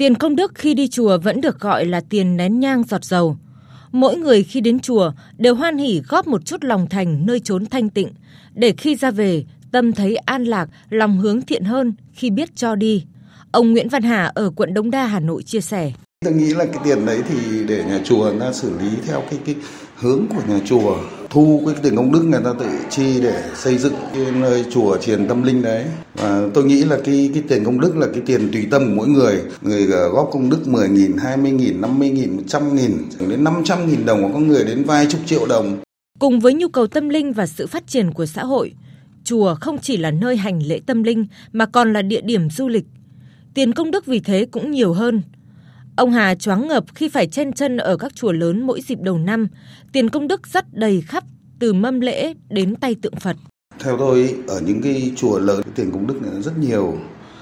[0.00, 3.36] Tiền công đức khi đi chùa vẫn được gọi là tiền nén nhang giọt dầu.
[3.92, 7.66] Mỗi người khi đến chùa đều hoan hỉ góp một chút lòng thành nơi chốn
[7.66, 8.08] thanh tịnh,
[8.54, 12.74] để khi ra về, tâm thấy an lạc, lòng hướng thiện hơn khi biết cho
[12.74, 13.04] đi.
[13.52, 15.92] Ông Nguyễn Văn Hà ở quận Đống Đa, Hà Nội chia sẻ.
[16.24, 19.40] Tôi nghĩ là cái tiền đấy thì để nhà chùa nó xử lý theo cái
[19.46, 19.54] cái
[19.96, 20.96] hướng của nhà chùa
[21.30, 24.96] thu cái tiền công đức người ta tự chi để xây dựng cái nơi chùa
[24.96, 25.84] triền tâm linh đấy.
[26.14, 28.94] Và tôi nghĩ là cái cái tiền công đức là cái tiền tùy tâm của
[28.94, 29.42] mỗi người.
[29.62, 32.92] Người ờ, góp công đức 10 nghìn 20 nghìn 50 nghìn 100 nghìn
[33.28, 35.78] đến 500 nghìn đồng có người đến vài chục triệu đồng.
[36.18, 38.72] Cùng với nhu cầu tâm linh và sự phát triển của xã hội,
[39.24, 42.68] chùa không chỉ là nơi hành lễ tâm linh mà còn là địa điểm du
[42.68, 42.84] lịch.
[43.54, 45.22] Tiền công đức vì thế cũng nhiều hơn.
[45.96, 49.18] Ông Hà choáng ngợp khi phải chen chân ở các chùa lớn mỗi dịp đầu
[49.18, 49.48] năm,
[49.92, 51.24] tiền công đức rất đầy khắp
[51.58, 53.36] từ mâm lễ đến tay tượng Phật.
[53.78, 56.94] Theo tôi, ở những cái chùa lớn tiền công đức này rất nhiều.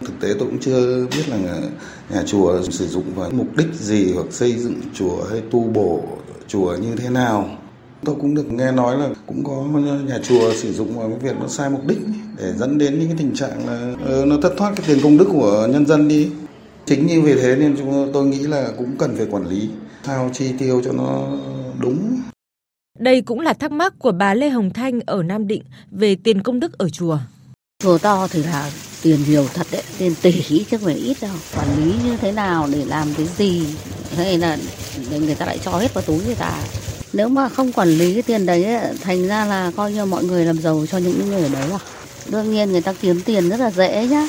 [0.00, 1.36] Thực tế tôi cũng chưa biết là
[2.10, 6.02] nhà chùa sử dụng vào mục đích gì hoặc xây dựng chùa hay tu bổ
[6.48, 7.56] chùa như thế nào.
[8.04, 9.64] Tôi cũng được nghe nói là cũng có
[10.06, 11.98] nhà chùa sử dụng vào cái việc nó sai mục đích
[12.38, 15.18] để dẫn đến những cái tình trạng là ờ, nó thất thoát cái tiền công
[15.18, 16.30] đức của nhân dân đi.
[16.90, 19.68] Chính như vì thế nên chúng tôi nghĩ là cũng cần phải quản lý
[20.06, 21.28] sao chi tiêu cho nó
[21.78, 22.20] đúng.
[22.98, 26.42] Đây cũng là thắc mắc của bà Lê Hồng Thanh ở Nam Định về tiền
[26.42, 27.18] công đức ở chùa.
[27.82, 28.70] Chùa to thì là
[29.02, 31.34] tiền nhiều thật đấy, tiền tỷ chứ không phải ít đâu.
[31.56, 33.66] Quản lý như thế nào để làm cái gì
[34.16, 34.58] hay là
[35.10, 36.62] để người ta lại cho hết vào túi người ta.
[37.12, 38.66] Nếu mà không quản lý cái tiền đấy
[39.00, 41.78] thành ra là coi như mọi người làm giàu cho những người ở đấy à.
[42.30, 44.28] Đương nhiên người ta kiếm tiền rất là dễ nhá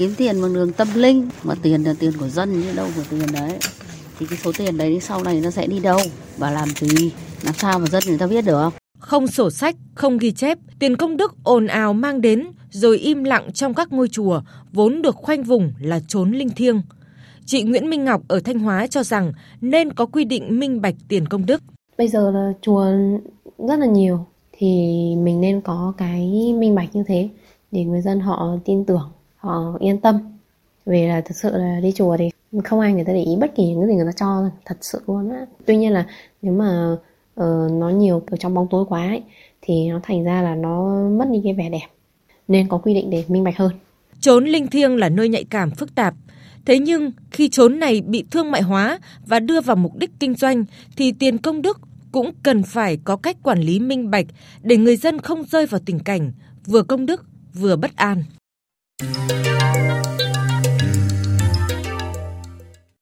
[0.00, 1.28] kiếm tiền bằng đường tâm linh.
[1.44, 3.58] Mà tiền là tiền của dân chứ đâu của tiền đấy.
[4.18, 5.98] Thì cái số tiền đấy sau này nó sẽ đi đâu?
[6.38, 7.10] Và làm gì?
[7.42, 8.70] Làm sao mà dân người ta biết được?
[8.98, 13.24] Không sổ sách, không ghi chép, tiền công đức ồn ào mang đến rồi im
[13.24, 14.40] lặng trong các ngôi chùa
[14.72, 16.82] vốn được khoanh vùng là trốn linh thiêng.
[17.46, 20.94] Chị Nguyễn Minh Ngọc ở Thanh Hóa cho rằng nên có quy định minh bạch
[21.08, 21.62] tiền công đức.
[21.98, 22.84] Bây giờ là chùa
[23.58, 24.66] rất là nhiều thì
[25.18, 27.28] mình nên có cái minh bạch như thế
[27.72, 29.10] để người dân họ tin tưởng
[29.40, 30.18] họ yên tâm
[30.86, 32.30] vì là thực sự là đi chùa thì
[32.64, 34.76] không ai người ta để ý bất kỳ những cái gì người ta cho thật
[34.80, 36.06] sự luôn á tuy nhiên là
[36.42, 36.96] nếu mà
[37.40, 39.22] uh, nó nhiều ở trong bóng tối quá ấy,
[39.60, 41.88] thì nó thành ra là nó mất đi cái vẻ đẹp
[42.48, 43.72] nên có quy định để minh bạch hơn
[44.20, 46.14] Trốn linh thiêng là nơi nhạy cảm phức tạp.
[46.64, 50.34] Thế nhưng khi trốn này bị thương mại hóa và đưa vào mục đích kinh
[50.34, 50.64] doanh
[50.96, 51.80] thì tiền công đức
[52.12, 54.26] cũng cần phải có cách quản lý minh bạch
[54.62, 56.32] để người dân không rơi vào tình cảnh
[56.66, 57.24] vừa công đức
[57.54, 58.22] vừa bất an.
[59.00, 59.49] Thank you.